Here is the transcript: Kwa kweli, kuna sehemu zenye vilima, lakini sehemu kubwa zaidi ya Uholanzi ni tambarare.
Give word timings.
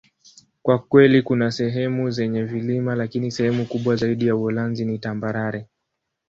Kwa 0.61 0.79
kweli, 0.79 1.21
kuna 1.21 1.51
sehemu 1.51 2.09
zenye 2.11 2.43
vilima, 2.43 2.95
lakini 2.95 3.31
sehemu 3.31 3.65
kubwa 3.65 3.95
zaidi 3.95 4.27
ya 4.27 4.35
Uholanzi 4.35 4.85
ni 4.85 4.99
tambarare. 4.99 5.67